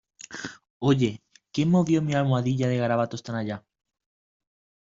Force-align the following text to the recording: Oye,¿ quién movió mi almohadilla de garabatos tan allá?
Oye,¿ 0.79 1.21
quién 1.53 1.69
movió 1.69 2.01
mi 2.01 2.15
almohadilla 2.15 2.67
de 2.67 2.77
garabatos 2.79 3.21
tan 3.21 3.35
allá? 3.35 3.63